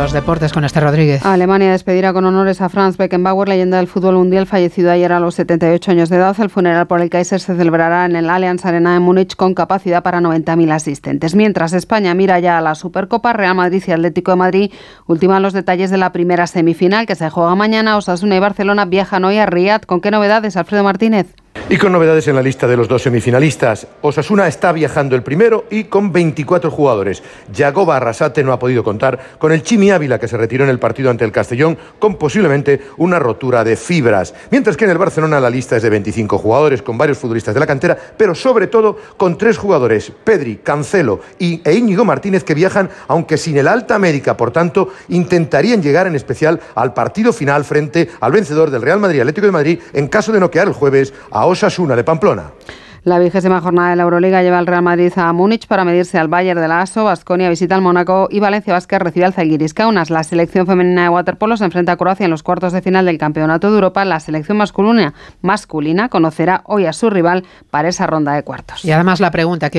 [0.00, 1.26] los deportes con Esther Rodríguez.
[1.26, 5.34] Alemania despedirá con honores a Franz Beckenbauer, leyenda del fútbol mundial, fallecido ayer a los
[5.34, 6.34] 78 años de edad.
[6.40, 10.02] El funeral por el Kaiser se celebrará en el Allianz Arena de Múnich con capacidad
[10.02, 11.34] para 90.000 asistentes.
[11.34, 14.72] Mientras España mira ya a la Supercopa, Real Madrid y Atlético de Madrid
[15.06, 17.98] ultiman los detalles de la primera semifinal que se juega mañana.
[17.98, 19.84] Osasuna y Barcelona viajan hoy a Riyadh.
[19.84, 21.34] ¿Con qué novedades, Alfredo Martínez?
[21.72, 23.86] Y con novedades en la lista de los dos semifinalistas.
[24.00, 27.22] Osasuna está viajando el primero y con 24 jugadores.
[27.52, 30.80] Yagoba Arrasate no ha podido contar con el Chimi Ávila que se retiró en el
[30.80, 34.34] partido ante el Castellón con posiblemente una rotura de fibras.
[34.50, 37.60] Mientras que en el Barcelona la lista es de 25 jugadores con varios futbolistas de
[37.60, 42.54] la cantera, pero sobre todo con tres jugadores, Pedri, Cancelo y, e Íñigo Martínez que
[42.54, 44.36] viajan aunque sin el Alta América.
[44.36, 49.20] Por tanto, intentarían llegar en especial al partido final frente al vencedor del Real Madrid
[49.20, 52.52] Atlético de Madrid en caso de noquear el jueves a Osasuna de Pamplona.
[53.02, 56.28] La vigésima jornada de la Euroliga lleva al Real Madrid a Múnich para medirse al
[56.28, 60.10] Bayern de la ASO, Basconia visita al Mónaco y Valencia Vázquez recibe al Zalgiris Kaunas.
[60.10, 63.16] La selección femenina de waterpolo se enfrenta a Croacia en los cuartos de final del
[63.16, 64.04] Campeonato de Europa.
[64.04, 68.84] La selección masculina, masculina conocerá hoy a su rival para esa ronda de cuartos.
[68.84, 69.78] Y además la pregunta que